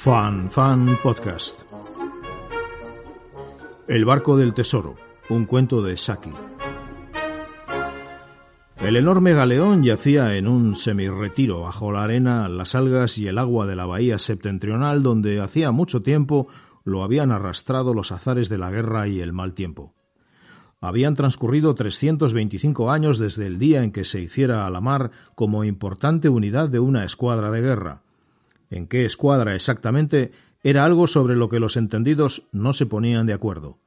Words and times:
Fan 0.00 0.48
Fan 0.48 0.96
Podcast. 1.02 1.58
El 3.88 4.04
barco 4.04 4.36
del 4.36 4.54
tesoro, 4.54 4.94
un 5.28 5.44
cuento 5.44 5.82
de 5.82 5.96
Saki. 5.96 6.30
El 8.76 8.94
enorme 8.94 9.32
galeón 9.32 9.82
yacía 9.82 10.36
en 10.36 10.46
un 10.46 10.76
semirretiro 10.76 11.62
bajo 11.62 11.90
la 11.90 12.04
arena, 12.04 12.48
las 12.48 12.76
algas 12.76 13.18
y 13.18 13.26
el 13.26 13.38
agua 13.38 13.66
de 13.66 13.74
la 13.74 13.86
bahía 13.86 14.20
septentrional 14.20 15.02
donde 15.02 15.40
hacía 15.40 15.72
mucho 15.72 16.00
tiempo 16.00 16.46
lo 16.84 17.02
habían 17.02 17.32
arrastrado 17.32 17.92
los 17.92 18.12
azares 18.12 18.48
de 18.48 18.58
la 18.58 18.70
guerra 18.70 19.08
y 19.08 19.20
el 19.20 19.32
mal 19.32 19.52
tiempo. 19.52 19.94
Habían 20.80 21.14
transcurrido 21.14 21.74
325 21.74 22.92
años 22.92 23.18
desde 23.18 23.46
el 23.46 23.58
día 23.58 23.82
en 23.82 23.90
que 23.90 24.04
se 24.04 24.20
hiciera 24.20 24.64
a 24.64 24.70
la 24.70 24.80
mar 24.80 25.10
como 25.34 25.64
importante 25.64 26.28
unidad 26.28 26.68
de 26.68 26.78
una 26.78 27.04
escuadra 27.04 27.50
de 27.50 27.62
guerra. 27.62 28.02
En 28.70 28.86
qué 28.86 29.04
escuadra 29.04 29.54
exactamente 29.54 30.32
era 30.62 30.84
algo 30.84 31.06
sobre 31.06 31.36
lo 31.36 31.48
que 31.48 31.60
los 31.60 31.76
entendidos 31.76 32.44
no 32.52 32.72
se 32.72 32.86
ponían 32.86 33.26
de 33.26 33.32
acuerdo. 33.32 33.78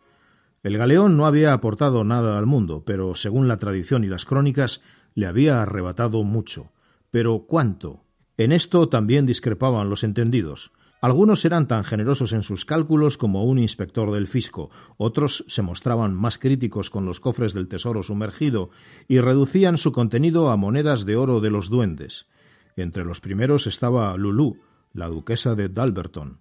El 0.64 0.78
galeón 0.78 1.18
no 1.18 1.26
había 1.26 1.54
aportado 1.54 2.04
nada 2.04 2.38
al 2.38 2.46
mundo, 2.46 2.84
pero 2.86 3.16
según 3.16 3.48
la 3.48 3.58
tradición 3.58 4.04
y 4.04 4.08
las 4.08 4.26
crónicas, 4.26 4.82
le 5.16 5.28
había 5.28 5.62
arrebatado 5.62 6.24
mucho. 6.24 6.72
Pero 7.10 7.46
¿cuánto? 7.48 8.04
En 8.38 8.52
esto 8.52 8.88
también 8.88 9.26
discrepaban 9.26 9.90
los 9.90 10.04
entendidos. 10.04 10.72
Algunos 11.02 11.44
eran 11.46 11.68
tan 11.68 11.84
generosos 11.84 12.32
en 12.32 12.44
sus 12.44 12.64
cálculos 12.64 13.18
como 13.18 13.44
un 13.44 13.58
inspector 13.58 14.12
del 14.12 14.28
fisco, 14.28 14.70
otros 14.98 15.44
se 15.48 15.64
mostraban 15.64 16.14
más 16.14 16.38
críticos 16.38 16.92
con 16.92 17.06
los 17.06 17.20
cofres 17.20 17.56
del 17.56 17.68
tesoro 17.68 18.04
sumergido 18.04 18.70
y 19.08 19.20
reducían 19.20 19.78
su 19.78 19.92
contenido 19.92 20.52
a 20.52 20.58
monedas 20.58 21.06
de 21.06 21.16
oro 21.16 21.40
de 21.40 21.50
los 21.50 21.72
duendes. 21.72 22.28
Entre 22.76 23.04
los 23.04 23.20
primeros 23.20 23.66
estaba 23.66 24.16
Lulú, 24.16 24.60
la 24.94 25.08
duquesa 25.08 25.56
de 25.56 25.70
Dalberton. 25.70 26.40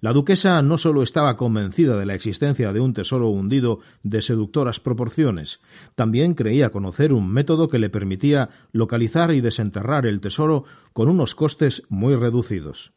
La 0.00 0.12
duquesa 0.12 0.60
no 0.62 0.78
sólo 0.78 1.02
estaba 1.02 1.36
convencida 1.36 1.96
de 1.96 2.06
la 2.06 2.14
existencia 2.14 2.72
de 2.72 2.80
un 2.80 2.94
tesoro 2.94 3.28
hundido 3.28 3.80
de 4.02 4.22
seductoras 4.22 4.80
proporciones, 4.80 5.60
también 5.94 6.34
creía 6.34 6.70
conocer 6.70 7.12
un 7.12 7.30
método 7.30 7.68
que 7.68 7.78
le 7.78 7.90
permitía 7.90 8.50
localizar 8.72 9.32
y 9.32 9.40
desenterrar 9.40 10.06
el 10.06 10.20
tesoro 10.20 10.64
con 10.92 11.08
unos 11.08 11.34
costes 11.34 11.82
muy 11.88 12.14
reducidos. 12.14 12.92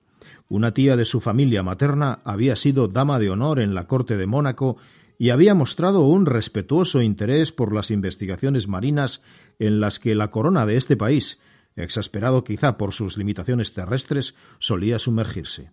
Una 0.50 0.74
tía 0.74 0.96
de 0.96 1.06
su 1.06 1.22
familia 1.22 1.64
materna 1.64 2.20
había 2.24 2.56
sido 2.56 2.88
dama 2.88 3.20
de 3.20 3.30
honor 3.30 3.60
en 3.60 3.74
la 3.74 3.88
corte 3.88 4.18
de 4.18 4.28
Mónaco 4.28 4.78
y 5.18 5.30
había 5.30 5.54
mostrado 5.54 6.02
un 6.02 6.26
respetuoso 6.26 7.02
interés 7.02 7.52
por 7.52 7.74
las 7.74 7.92
investigaciones 7.92 8.68
marinas 8.68 9.22
en 9.60 9.80
las 9.80 10.00
que 10.00 10.16
la 10.16 10.30
corona 10.30 10.66
de 10.66 10.78
este 10.78 10.98
país, 10.98 11.40
exasperado 11.76 12.44
quizá 12.44 12.78
por 12.78 12.94
sus 12.94 13.18
limitaciones 13.18 13.74
terrestres, 13.74 14.36
solía 14.60 15.00
sumergirse. 15.00 15.72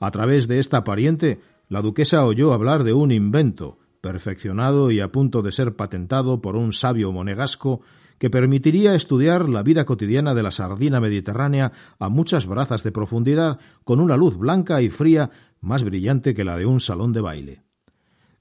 A 0.00 0.10
través 0.10 0.48
de 0.48 0.58
esta 0.58 0.84
pariente, 0.84 1.40
la 1.68 1.80
duquesa 1.80 2.24
oyó 2.24 2.52
hablar 2.52 2.84
de 2.84 2.92
un 2.92 3.10
invento, 3.10 3.78
perfeccionado 4.00 4.90
y 4.90 5.00
a 5.00 5.08
punto 5.08 5.40
de 5.40 5.52
ser 5.52 5.76
patentado 5.76 6.40
por 6.40 6.56
un 6.56 6.72
sabio 6.72 7.10
monegasco, 7.12 7.80
que 8.18 8.30
permitiría 8.30 8.94
estudiar 8.94 9.48
la 9.48 9.62
vida 9.62 9.84
cotidiana 9.84 10.34
de 10.34 10.42
la 10.42 10.50
sardina 10.50 11.00
mediterránea 11.00 11.72
a 11.98 12.08
muchas 12.08 12.46
brazas 12.46 12.82
de 12.82 12.92
profundidad 12.92 13.58
con 13.82 14.00
una 14.00 14.16
luz 14.16 14.36
blanca 14.36 14.82
y 14.82 14.90
fría 14.90 15.30
más 15.60 15.82
brillante 15.82 16.34
que 16.34 16.44
la 16.44 16.56
de 16.56 16.66
un 16.66 16.80
salón 16.80 17.12
de 17.12 17.20
baile. 17.20 17.62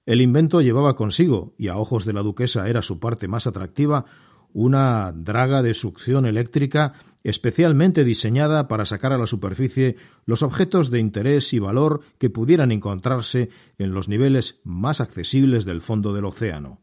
El 0.05 0.21
invento 0.21 0.61
llevaba 0.61 0.95
consigo, 0.95 1.53
y 1.57 1.69
a 1.69 1.77
ojos 1.77 2.03
de 2.03 2.11
la 2.11 2.21
duquesa 2.21 2.67
era 2.67 2.81
su 2.81 2.99
parte 2.99 3.29
más 3.29 3.47
atractiva, 3.47 4.05
una 4.53 5.11
draga 5.11 5.61
de 5.61 5.73
succión 5.73 6.25
eléctrica 6.25 6.93
especialmente 7.23 8.03
diseñada 8.03 8.67
para 8.67 8.85
sacar 8.85 9.13
a 9.13 9.17
la 9.17 9.27
superficie 9.27 9.95
los 10.25 10.43
objetos 10.43 10.91
de 10.91 10.99
interés 10.99 11.53
y 11.53 11.59
valor 11.59 12.01
que 12.17 12.29
pudieran 12.29 12.71
encontrarse 12.71 13.49
en 13.77 13.93
los 13.93 14.09
niveles 14.09 14.59
más 14.63 15.01
accesibles 15.01 15.65
del 15.65 15.81
fondo 15.81 16.13
del 16.13 16.25
océano. 16.25 16.79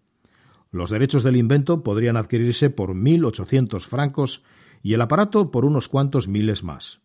Los 0.73 0.91
derechos 0.91 1.23
del 1.23 1.37
invento 1.37 1.83
podrían 1.83 2.17
adquirirse 2.17 2.71
por 2.71 2.95
mil 2.95 3.25
ochocientos 3.25 3.87
francos 3.87 4.43
y 4.83 4.95
el 4.95 5.01
aparato 5.03 5.51
por 5.51 5.65
unos 5.65 5.89
cuantos 5.89 6.29
miles 6.29 6.63
más. 6.63 7.01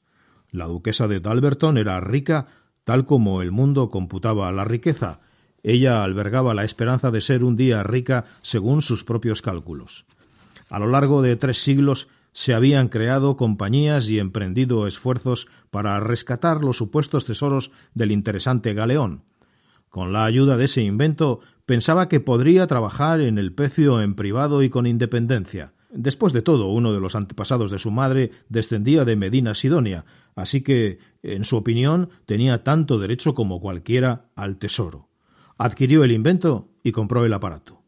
La 0.52 0.66
duquesa 0.66 1.08
de 1.08 1.20
Dalberton 1.20 1.78
era 1.78 2.00
rica 2.00 2.48
tal 2.86 3.06
como 3.06 3.42
el 3.42 3.52
mundo 3.52 3.90
computaba 3.90 4.52
la 4.52 4.64
riqueza. 4.64 5.20
Ella 5.64 6.04
albergaba 6.04 6.54
la 6.54 6.64
esperanza 6.64 7.12
de 7.12 7.20
ser 7.20 7.44
un 7.44 7.56
día 7.56 7.84
rica 7.84 8.25
según 8.44 8.81
sus 8.81 9.04
propios 9.04 9.42
cálculos. 9.42 10.06
A 10.75 10.80
lo 10.80 10.88
largo 10.88 11.22
de 11.22 11.38
tres 11.38 11.63
siglos 11.63 12.09
se 12.34 12.53
habían 12.53 12.90
creado 12.90 13.38
compañías 13.38 14.09
y 14.09 14.19
emprendido 14.19 14.88
esfuerzos 14.88 15.47
para 15.72 15.97
rescatar 16.02 16.66
los 16.66 16.75
supuestos 16.75 17.24
tesoros 17.24 17.72
del 17.94 18.12
interesante 18.12 18.74
galeón. 18.74 19.24
Con 19.88 20.12
la 20.12 20.25
ayuda 20.25 20.58
de 20.58 20.66
ese 20.66 20.81
invento 20.81 21.40
pensaba 21.66 22.09
que 22.09 22.19
podría 22.19 22.68
trabajar 22.68 23.22
en 23.22 23.38
el 23.38 23.53
pecio 23.53 24.02
en 24.02 24.16
privado 24.16 24.63
y 24.63 24.69
con 24.69 24.86
independencia. 24.86 25.72
Después 25.91 26.34
de 26.34 26.41
todo, 26.41 26.68
uno 26.68 26.92
de 26.92 27.00
los 27.00 27.16
antepasados 27.16 27.72
de 27.72 27.80
su 27.80 27.90
madre 27.90 28.31
descendía 28.50 29.06
de 29.06 29.16
Medina 29.16 29.53
Sidonia, 29.53 30.03
así 30.36 30.59
que, 30.59 31.00
en 31.24 31.46
su 31.46 31.56
opinión, 31.56 32.09
tenía 32.25 32.66
tanto 32.66 33.00
derecho 33.00 33.34
como 33.34 33.62
cualquiera 33.62 34.25
al 34.36 34.57
tesoro. 34.57 35.07
Adquirió 35.57 36.03
el 36.03 36.12
invento 36.12 36.68
y 36.84 36.92
compró 36.92 37.24
el 37.24 37.31
aparato. 37.31 37.84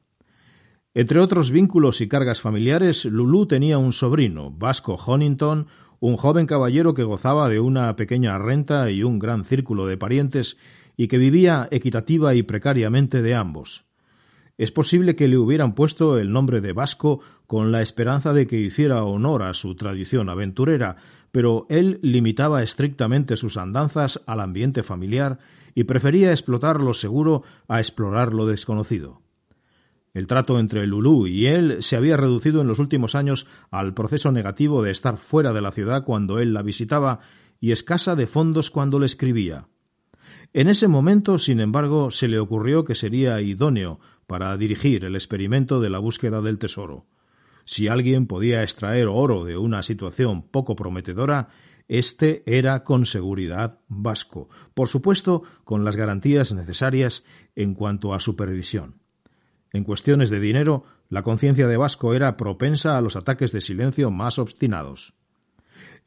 Entre 0.98 1.20
otros 1.20 1.52
vínculos 1.52 2.02
y 2.02 2.08
cargas 2.08 2.42
familiares, 2.42 3.06
Lulú 3.06 3.46
tenía 3.46 3.78
un 3.78 3.94
sobrino, 3.94 4.50
Vasco 4.50 4.96
Honington, 4.96 5.68
un 6.00 6.18
joven 6.18 6.48
caballero 6.48 6.96
que 6.96 7.04
gozaba 7.04 7.50
de 7.50 7.60
una 7.60 7.96
pequeña 7.96 8.36
renta 8.40 8.90
y 8.90 9.04
un 9.04 9.20
gran 9.20 9.46
círculo 9.46 9.86
de 9.86 9.96
parientes 9.96 10.58
y 10.96 11.08
que 11.08 11.20
vivía 11.20 11.68
equitativa 11.70 12.34
y 12.34 12.42
precariamente 12.42 13.22
de 13.22 13.36
ambos. 13.36 13.86
Es 14.58 14.72
posible 14.72 15.16
que 15.16 15.28
le 15.28 15.38
hubieran 15.38 15.76
puesto 15.76 16.18
el 16.18 16.32
nombre 16.32 16.62
de 16.62 16.74
Vasco 16.74 17.20
con 17.46 17.72
la 17.72 17.84
esperanza 17.84 18.34
de 18.34 18.48
que 18.48 18.60
hiciera 18.60 19.04
honor 19.04 19.44
a 19.44 19.54
su 19.54 19.76
tradición 19.76 20.30
aventurera, 20.30 20.96
pero 21.32 21.68
él 21.70 22.00
limitaba 22.02 22.64
estrictamente 22.64 23.36
sus 23.36 23.58
andanzas 23.58 24.24
al 24.26 24.40
ambiente 24.40 24.82
familiar 24.82 25.38
y 25.76 25.84
prefería 25.84 26.32
explotar 26.32 26.82
lo 26.82 26.96
seguro 26.96 27.44
a 27.68 27.78
explorar 27.78 28.34
lo 28.34 28.48
desconocido. 28.48 29.22
El 30.18 30.26
trato 30.26 30.58
entre 30.58 30.88
Lulú 30.88 31.28
y 31.28 31.46
él 31.46 31.84
se 31.84 31.96
había 31.96 32.18
reducido 32.18 32.62
en 32.62 32.68
los 32.68 32.80
últimos 32.80 33.14
años 33.14 33.46
al 33.70 33.94
proceso 33.94 34.32
negativo 34.32 34.82
de 34.82 34.90
estar 34.90 35.18
fuera 35.18 35.54
de 35.54 35.62
la 35.62 35.70
ciudad 35.70 36.04
cuando 36.04 36.40
él 36.40 36.56
la 36.56 36.64
visitaba 36.64 37.20
y 37.60 37.72
escasa 37.72 38.16
de 38.16 38.26
fondos 38.26 38.72
cuando 38.72 38.98
le 38.98 39.06
escribía. 39.06 39.68
En 40.54 40.70
ese 40.70 40.88
momento, 40.88 41.38
sin 41.38 41.60
embargo, 41.60 42.10
se 42.10 42.28
le 42.28 42.40
ocurrió 42.40 42.84
que 42.84 42.96
sería 42.96 43.40
idóneo 43.42 44.00
para 44.26 44.58
dirigir 44.58 45.06
el 45.06 45.14
experimento 45.14 45.80
de 45.80 45.92
la 45.92 46.00
búsqueda 46.00 46.42
del 46.42 46.58
tesoro. 46.58 47.06
Si 47.66 47.88
alguien 47.88 48.26
podía 48.26 48.64
extraer 48.64 49.10
oro 49.10 49.46
de 49.46 49.56
una 49.56 49.84
situación 49.84 50.42
poco 50.42 50.76
prometedora, 50.76 51.50
este 51.88 52.42
era 52.48 52.84
con 52.84 53.06
seguridad 53.06 53.82
vasco, 53.88 54.50
por 54.74 54.88
supuesto 54.88 55.44
con 55.64 55.86
las 55.86 55.96
garantías 55.96 56.54
necesarias 56.54 57.24
en 57.56 57.76
cuanto 57.76 58.16
a 58.16 58.20
supervisión. 58.20 58.96
En 59.74 59.84
cuestiones 59.84 60.30
de 60.30 60.40
dinero, 60.40 60.84
la 61.10 61.24
conciencia 61.24 61.68
de 61.68 61.78
Vasco 61.78 62.14
era 62.14 62.38
propensa 62.38 62.98
a 62.98 63.02
los 63.02 63.16
ataques 63.16 63.52
de 63.52 63.62
silencio 63.62 64.12
más 64.12 64.40
obstinados. 64.40 65.14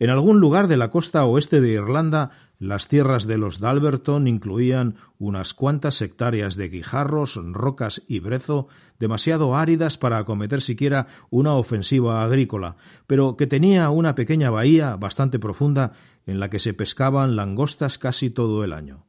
En 0.00 0.08
algún 0.08 0.40
lugar 0.40 0.66
de 0.66 0.78
la 0.78 0.88
costa 0.88 1.26
oeste 1.26 1.60
de 1.60 1.72
Irlanda, 1.72 2.30
las 2.58 2.88
tierras 2.88 3.26
de 3.26 3.36
los 3.36 3.60
Dalberton 3.60 4.26
incluían 4.26 4.96
unas 5.18 5.52
cuantas 5.52 6.00
hectáreas 6.00 6.56
de 6.56 6.70
guijarros, 6.70 7.38
rocas 7.52 8.02
y 8.08 8.18
brezo, 8.20 8.68
demasiado 8.98 9.54
áridas 9.54 9.98
para 9.98 10.16
acometer 10.16 10.62
siquiera 10.62 11.06
una 11.28 11.54
ofensiva 11.54 12.24
agrícola, 12.24 12.76
pero 13.06 13.36
que 13.36 13.46
tenía 13.46 13.90
una 13.90 14.14
pequeña 14.14 14.48
bahía 14.48 14.96
bastante 14.96 15.38
profunda 15.38 15.92
en 16.26 16.40
la 16.40 16.48
que 16.48 16.60
se 16.60 16.72
pescaban 16.72 17.36
langostas 17.36 17.98
casi 17.98 18.30
todo 18.30 18.64
el 18.64 18.72
año. 18.72 19.04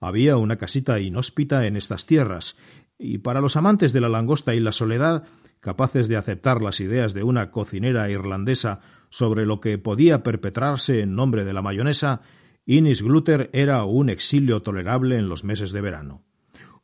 Había 0.00 0.38
una 0.38 0.56
casita 0.56 0.98
inhóspita 0.98 1.66
en 1.66 1.76
estas 1.76 2.06
tierras, 2.06 2.56
Y 2.98 3.18
para 3.18 3.40
los 3.40 3.56
amantes 3.56 3.92
de 3.92 4.00
la 4.00 4.08
langosta 4.08 4.54
y 4.54 4.60
la 4.60 4.72
soledad, 4.72 5.24
capaces 5.60 6.08
de 6.08 6.16
aceptar 6.16 6.62
las 6.62 6.80
ideas 6.80 7.12
de 7.14 7.22
una 7.22 7.50
cocinera 7.50 8.08
irlandesa 8.10 8.80
sobre 9.10 9.46
lo 9.46 9.60
que 9.60 9.78
podía 9.78 10.22
perpetrarse 10.22 11.00
en 11.00 11.14
nombre 11.14 11.44
de 11.44 11.52
la 11.52 11.62
mayonesa, 11.62 12.22
Innis 12.64 13.02
Glutter 13.02 13.50
era 13.52 13.84
un 13.84 14.08
exilio 14.08 14.62
tolerable 14.62 15.16
en 15.16 15.28
los 15.28 15.44
meses 15.44 15.72
de 15.72 15.80
verano. 15.80 16.22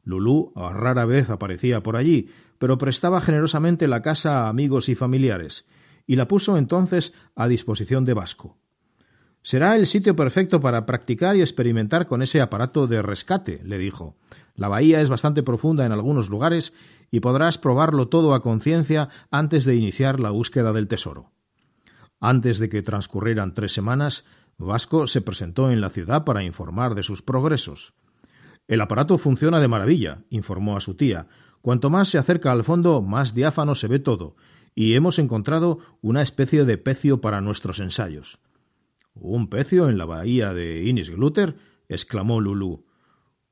Lulú 0.05 0.53
rara 0.55 1.05
vez 1.05 1.31
aparecía 1.31 1.82
por 1.82 1.97
allí, 1.97 2.29
pero 2.59 2.79
prestaba 2.79 3.20
generosamente 3.20 3.88
la 3.88 4.03
casa 4.03 4.41
a 4.41 4.49
amigos 4.49 4.88
y 4.88 4.94
familiares, 4.94 5.67
y 6.06 6.17
la 6.17 6.29
puso 6.29 6.56
entonces 6.56 7.14
a 7.35 7.49
disposición 7.49 8.05
de 8.05 8.14
Vasco. 8.14 8.59
Será 9.43 9.75
el 9.75 9.87
sitio 9.87 10.14
perfecto 10.14 10.61
para 10.61 10.87
practicar 10.87 11.35
y 11.37 11.41
experimentar 11.41 12.06
con 12.06 12.23
ese 12.23 12.41
aparato 12.41 12.87
de 12.87 13.03
rescate, 13.03 13.61
le 13.64 13.79
dijo. 13.79 14.17
La 14.54 14.69
bahía 14.69 15.00
es 15.00 15.08
bastante 15.08 15.43
profunda 15.43 15.87
en 15.87 15.93
algunos 15.93 16.28
lugares 16.28 16.72
y 17.10 17.20
podrás 17.20 17.58
probarlo 17.58 18.08
todo 18.08 18.34
a 18.34 18.43
conciencia 18.43 19.08
antes 19.31 19.64
de 19.64 19.75
iniciar 19.75 20.20
la 20.20 20.31
búsqueda 20.31 20.72
del 20.72 20.88
tesoro. 20.88 21.31
Antes 22.20 22.58
de 22.58 22.69
que 22.69 22.82
transcurrieran 22.82 23.54
tres 23.54 23.72
semanas, 23.72 24.25
Vasco 24.58 25.06
se 25.06 25.20
presentó 25.20 25.70
en 25.70 25.81
la 25.81 25.90
ciudad 25.90 26.25
para 26.25 26.44
informar 26.44 26.94
de 26.94 27.02
sus 27.02 27.22
progresos. 27.22 27.94
El 28.69 28.81
aparato 28.81 29.19
funciona 29.19 29.60
de 29.60 29.69
maravilla, 29.69 30.22
informó 30.31 30.76
a 30.76 30.81
su 30.81 30.94
tía. 30.94 31.26
Cuanto 31.60 31.90
más 31.90 32.08
se 32.08 32.19
acerca 32.19 32.52
al 32.52 32.64
fondo, 32.64 33.02
más 33.02 33.34
diáfano 33.34 33.75
se 33.75 33.88
ve 33.88 33.99
todo, 33.99 34.37
y 34.75 34.94
hemos 34.94 35.19
encontrado 35.19 35.78
una 36.00 36.22
especie 36.22 36.64
de 36.64 36.78
pecio 36.78 37.20
para 37.20 37.40
nuestros 37.40 37.81
ensayos. 37.81 38.38
¿Un 39.14 39.49
pecio 39.49 39.88
en 39.88 39.99
la 39.99 40.04
bahía 40.04 40.54
de 40.54 40.84
Innisgluter? 40.84 41.56
exclamó 41.88 42.40
Lulú. 42.40 42.84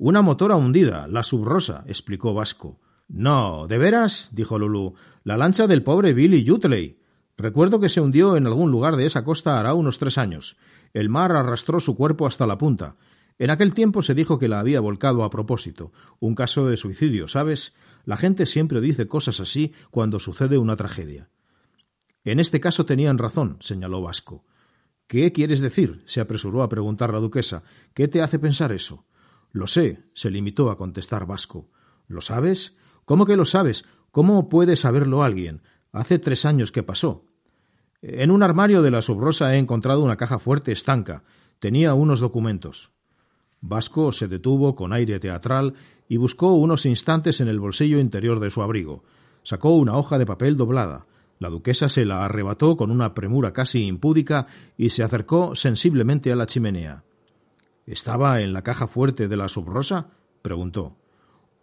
Una 0.03 0.23
motora 0.23 0.57
hundida, 0.57 1.07
la 1.09 1.23
subrosa, 1.23 1.85
explicó 1.87 2.33
Vasco. 2.33 2.81
No, 3.07 3.67
¿de 3.67 3.77
veras? 3.77 4.31
dijo 4.33 4.59
Lulú. 4.59 4.95
La 5.25 5.37
lancha 5.37 5.67
del 5.67 5.83
pobre 5.83 6.15
Billy 6.15 6.43
Yutley. 6.43 6.99
Recuerdo 7.37 7.81
que 7.81 7.91
se 7.91 8.01
hundió 8.01 8.39
en 8.39 8.47
algún 8.47 8.71
lugar 8.71 8.97
de 8.97 9.05
esa 9.05 9.25
costa 9.25 9.61
hará 9.61 9.75
unos 9.75 9.99
tres 9.99 10.17
años. 10.17 10.57
El 10.95 11.11
mar 11.11 11.33
arrastró 11.33 11.81
su 11.81 11.97
cuerpo 11.97 12.27
hasta 12.27 12.47
la 12.47 12.57
punta. 12.57 12.97
En 13.39 13.51
aquel 13.51 13.75
tiempo 13.75 14.01
se 14.01 14.15
dijo 14.15 14.39
que 14.39 14.49
la 14.49 14.59
había 14.59 14.81
volcado 14.81 15.23
a 15.23 15.29
propósito. 15.29 15.93
Un 16.19 16.35
caso 16.35 16.65
de 16.65 16.79
suicidio, 16.79 17.29
¿sabes? 17.29 17.75
La 18.07 18.17
gente 18.17 18.47
siempre 18.47 18.81
dice 18.81 19.07
cosas 19.07 19.39
así 19.39 19.75
cuando 19.91 20.19
sucede 20.19 20.57
una 20.57 20.77
tragedia. 20.77 21.29
En 22.25 22.41
este 22.41 22.59
caso 22.59 22.87
tenían 22.87 23.19
razón, 23.19 23.59
señaló 23.61 24.01
Vasco. 24.01 24.47
¿Qué 25.07 25.31
quieres 25.33 25.61
decir? 25.61 26.05
se 26.07 26.23
apresuró 26.23 26.63
a 26.63 26.71
preguntar 26.71 27.13
la 27.13 27.21
duquesa. 27.21 27.65
¿Qué 27.93 28.09
te 28.09 28.23
hace 28.23 28.39
pensar 28.39 28.73
eso? 28.73 29.05
Lo 29.53 29.67
sé, 29.67 30.05
se 30.15 30.31
limitó 30.31 30.71
a 30.71 30.77
contestar 30.77 31.27
Vasco. 31.27 31.69
¿Lo 32.09 32.21
sabes? 32.21 32.77
¿Cómo 33.05 33.27
que 33.27 33.37
lo 33.37 33.45
sabes? 33.45 33.85
¿Cómo 34.11 34.49
puede 34.49 34.77
saberlo 34.77 35.23
alguien? 35.23 35.63
Hace 35.93 36.19
tres 36.19 36.45
años 36.45 36.73
que 36.73 36.83
pasó. 36.83 37.25
En 38.03 38.31
un 38.31 38.43
armario 38.43 38.83
de 38.83 38.91
la 38.91 39.03
subrosa 39.03 39.55
he 39.55 39.59
encontrado 39.59 40.03
una 40.03 40.17
caja 40.17 40.39
fuerte 40.39 40.73
estanca. 40.73 41.25
Tenía 41.59 41.95
unos 41.95 42.21
documentos. 42.21 42.91
Vasco 43.61 44.13
se 44.13 44.27
detuvo 44.27 44.75
con 44.75 44.93
aire 44.93 45.21
teatral 45.21 45.75
y 46.09 46.17
buscó 46.17 46.55
unos 46.55 46.87
instantes 46.87 47.41
en 47.41 47.49
el 47.49 47.61
bolsillo 47.61 47.99
interior 47.99 48.41
de 48.41 48.51
su 48.51 48.63
abrigo. 48.63 49.05
Sacó 49.43 49.77
una 49.77 49.97
hoja 49.97 50.19
de 50.19 50.27
papel 50.27 50.57
doblada. 50.57 51.07
La 51.39 51.49
duquesa 51.49 51.89
se 51.89 52.05
la 52.05 52.25
arrebató 52.25 52.77
con 52.77 52.91
una 52.91 53.15
premura 53.15 53.53
casi 53.53 53.85
impúdica 53.85 54.47
y 54.77 54.91
se 54.91 55.03
acercó 55.03 55.55
sensiblemente 55.55 56.33
a 56.33 56.37
la 56.37 56.47
chimenea. 56.47 57.05
¿Estaba 57.87 58.41
en 58.41 58.53
la 58.53 58.63
caja 58.63 58.87
fuerte 58.87 59.29
de 59.29 59.37
la 59.37 59.49
subrosa? 59.49 60.09
preguntó. 60.43 60.97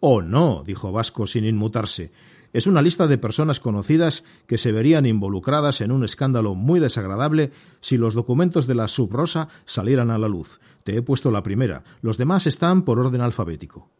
Oh, 0.00 0.22
no, 0.22 0.62
dijo 0.64 0.92
Vasco 0.92 1.26
sin 1.26 1.44
inmutarse. 1.44 2.12
Es 2.52 2.66
una 2.66 2.80
lista 2.80 3.06
de 3.06 3.18
personas 3.18 3.60
conocidas 3.60 4.24
que 4.46 4.56
se 4.56 4.72
verían 4.72 5.04
involucradas 5.04 5.80
en 5.80 5.92
un 5.92 6.04
escándalo 6.04 6.54
muy 6.54 6.80
desagradable 6.80 7.52
si 7.80 7.98
los 7.98 8.14
documentos 8.14 8.66
de 8.66 8.74
la 8.74 8.88
subrosa 8.88 9.48
salieran 9.66 10.10
a 10.10 10.18
la 10.18 10.28
luz. 10.28 10.60
Te 10.82 10.96
he 10.96 11.02
puesto 11.02 11.30
la 11.30 11.42
primera. 11.42 11.84
Los 12.00 12.16
demás 12.16 12.46
están 12.46 12.84
por 12.84 12.98
orden 12.98 13.20
alfabético. 13.20 13.90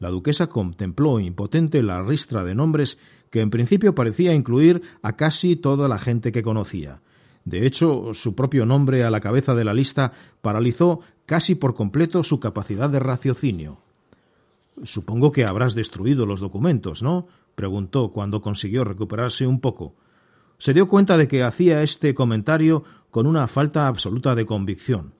La 0.00 0.10
duquesa 0.10 0.48
contempló 0.48 1.20
impotente 1.20 1.82
la 1.82 2.02
ristra 2.02 2.42
de 2.42 2.56
nombres 2.56 2.98
que 3.30 3.40
en 3.40 3.50
principio 3.50 3.94
parecía 3.94 4.34
incluir 4.34 4.82
a 5.00 5.16
casi 5.16 5.54
toda 5.54 5.86
la 5.86 5.98
gente 5.98 6.32
que 6.32 6.42
conocía. 6.42 7.00
De 7.44 7.66
hecho, 7.66 8.14
su 8.14 8.34
propio 8.34 8.66
nombre 8.66 9.04
a 9.04 9.10
la 9.10 9.20
cabeza 9.20 9.54
de 9.54 9.64
la 9.64 9.74
lista 9.74 10.12
paralizó 10.40 11.00
casi 11.26 11.54
por 11.54 11.74
completo 11.74 12.22
su 12.22 12.38
capacidad 12.40 12.88
de 12.88 13.00
raciocinio. 13.00 13.78
Supongo 14.84 15.32
que 15.32 15.44
habrás 15.44 15.74
destruido 15.74 16.24
los 16.26 16.40
documentos, 16.40 17.02
¿no? 17.02 17.26
preguntó 17.54 18.10
cuando 18.10 18.40
consiguió 18.40 18.84
recuperarse 18.84 19.46
un 19.46 19.60
poco. 19.60 19.94
Se 20.58 20.72
dio 20.72 20.88
cuenta 20.88 21.16
de 21.16 21.28
que 21.28 21.42
hacía 21.42 21.82
este 21.82 22.14
comentario 22.14 22.84
con 23.10 23.26
una 23.26 23.46
falta 23.48 23.86
absoluta 23.88 24.34
de 24.34 24.46
convicción. 24.46 25.14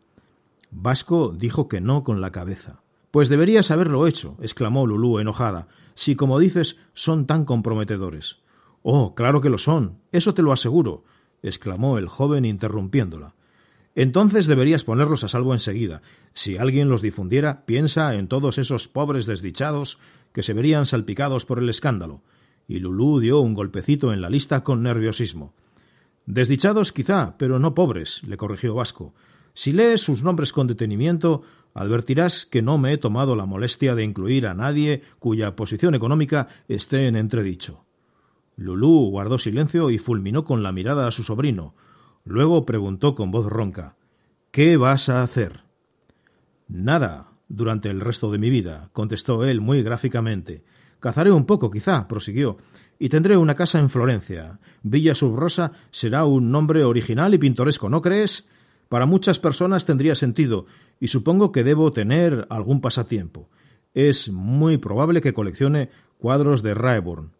Vasco 0.71 1.35
dijo 1.37 1.69
que 1.69 1.81
no 1.81 2.03
con 2.03 2.21
la 2.21 2.31
cabeza. 2.31 2.81
Pues 3.11 3.29
deberías 3.29 3.71
haberlo 3.71 4.07
hecho, 4.07 4.37
exclamó 4.41 4.87
Lulú 4.87 5.19
enojada, 5.19 5.69
si, 5.95 6.17
como 6.17 6.39
dices, 6.39 6.79
son 6.95 7.27
tan 7.27 7.45
comprometedores. 7.45 8.39
Oh, 8.83 9.15
claro 9.15 9.43
que 9.43 9.51
lo 9.51 9.59
son, 9.59 9.99
eso 10.13 10.33
te 10.33 10.41
lo 10.41 10.53
aseguro, 10.53 11.05
exclamó 11.43 11.99
el 11.99 12.09
joven 12.09 12.44
interrumpiéndola. 12.44 13.35
Entonces 13.94 14.47
deberías 14.47 14.85
ponerlos 14.85 15.23
a 15.25 15.29
salvo 15.29 15.53
enseguida. 15.53 16.03
Si 16.33 16.56
alguien 16.56 16.89
los 16.89 17.03
difundiera, 17.03 17.67
piensa 17.67 18.15
en 18.15 18.27
todos 18.27 18.59
esos 18.59 18.89
pobres 18.89 19.27
desdichados 19.27 19.99
que 20.33 20.43
se 20.43 20.55
verían 20.55 20.87
salpicados 20.87 21.44
por 21.44 21.59
el 21.59 21.69
escándalo. 21.69 22.23
Y 22.67 22.79
Lulú 22.79 23.21
dio 23.21 23.41
un 23.41 23.55
golpecito 23.55 24.12
en 24.12 24.23
la 24.23 24.31
lista 24.31 24.65
con 24.65 24.83
nerviosismo. 24.83 25.53
Desdichados 26.25 26.93
quizá, 26.93 27.37
pero 27.37 27.59
no 27.59 27.75
pobres, 27.75 28.23
le 28.23 28.37
corrigió 28.37 28.75
Vasco. 28.75 29.15
Si 29.55 29.73
lees 29.73 30.00
sus 30.00 30.23
nombres 30.23 30.53
con 30.53 30.67
detenimiento, 30.67 31.43
advertirás 31.75 32.47
que 32.47 32.62
no 32.62 32.79
me 32.79 32.94
he 32.94 32.99
tomado 32.99 33.37
la 33.37 33.44
molestia 33.44 33.94
de 33.94 34.05
incluir 34.05 34.47
a 34.47 34.55
nadie 34.55 35.03
cuya 35.19 35.56
posición 35.56 35.94
económica 35.94 36.49
esté 36.69 37.09
en 37.09 37.17
entredicho. 37.17 37.85
Lulú 38.57 39.11
guardó 39.11 39.39
silencio 39.39 39.91
y 39.91 39.99
fulminó 39.99 40.45
con 40.45 40.63
la 40.63 40.73
mirada 40.73 41.07
a 41.07 41.11
su 41.11 41.23
sobrino. 41.23 41.75
Luego 42.25 42.65
preguntó 42.65 43.15
con 43.15 43.31
voz 43.31 43.47
ronca 43.47 43.97
¿Qué 44.51 44.77
vas 44.77 45.09
a 45.09 45.23
hacer? 45.23 45.61
Nada, 46.69 47.33
durante 47.49 47.91
el 47.91 48.01
resto 48.01 48.31
de 48.31 48.39
mi 48.39 48.51
vida, 48.51 48.91
contestó 48.93 49.45
él 49.45 49.61
muy 49.61 49.83
gráficamente. 49.83 50.65
Cazaré 51.01 51.33
un 51.33 51.47
poco, 51.47 51.71
quizá, 51.71 52.07
prosiguió, 52.07 52.59
y 52.99 53.09
tendré 53.09 53.37
una 53.37 53.55
casa 53.55 53.79
en 53.79 53.91
Florencia. 53.91 54.59
Villa 54.83 55.15
Subrosa 55.15 55.73
será 55.91 56.25
un 56.25 56.51
nombre 56.51 56.85
original 56.85 57.35
y 57.35 57.39
pintoresco, 57.39 57.89
¿no 57.89 58.01
crees? 58.01 58.47
Para 58.89 59.06
muchas 59.06 59.39
personas 59.39 59.85
tendría 59.85 60.15
sentido, 60.15 60.67
y 61.01 61.09
supongo 61.09 61.51
que 61.51 61.65
debo 61.65 61.93
tener 61.93 62.47
algún 62.51 62.81
pasatiempo. 62.81 63.49
Es 63.94 64.31
muy 64.31 64.79
probable 64.79 65.21
que 65.21 65.35
coleccione 65.35 65.91
cuadros 66.19 66.63
de 66.63 66.75
Raeburn. 66.75 67.32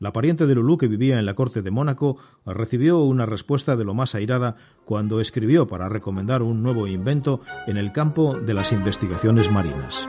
La 0.00 0.14
pariente 0.14 0.46
de 0.46 0.54
Lulú, 0.54 0.78
que 0.78 0.88
vivía 0.88 1.18
en 1.18 1.26
la 1.26 1.34
corte 1.34 1.60
de 1.60 1.70
Mónaco, 1.70 2.16
recibió 2.46 3.00
una 3.00 3.26
respuesta 3.26 3.76
de 3.76 3.84
lo 3.84 3.92
más 3.92 4.14
airada 4.14 4.56
cuando 4.86 5.20
escribió 5.20 5.68
para 5.68 5.90
recomendar 5.90 6.40
un 6.40 6.62
nuevo 6.62 6.86
invento 6.86 7.42
en 7.66 7.76
el 7.76 7.92
campo 7.92 8.34
de 8.40 8.54
las 8.54 8.72
investigaciones 8.72 9.52
marinas. 9.52 10.08